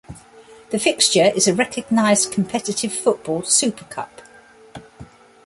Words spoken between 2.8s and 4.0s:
football super